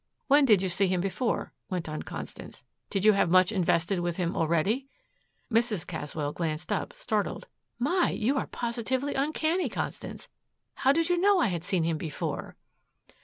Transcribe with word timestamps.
"When 0.27 0.45
did 0.45 0.63
you 0.63 0.69
see 0.69 0.87
him 0.87 0.99
before?" 0.99 1.53
went 1.69 1.87
on 1.87 2.01
Constance. 2.01 2.63
"Did 2.89 3.05
you 3.05 3.13
have 3.13 3.29
much 3.29 3.51
invested 3.51 3.99
with 3.99 4.17
him 4.17 4.35
already?" 4.35 4.87
Mrs. 5.51 5.85
Caswell 5.85 6.33
glanced 6.33 6.71
up, 6.71 6.93
startled. 6.93 7.47
"My 7.77 8.09
you 8.09 8.35
are 8.39 8.47
positively 8.47 9.13
uncanny, 9.13 9.69
Constance. 9.69 10.27
How 10.73 10.91
did 10.91 11.09
you 11.09 11.19
know 11.19 11.37
I 11.37 11.49
had 11.49 11.63
seen 11.63 11.83
him 11.83 11.99
before?" 11.99 12.55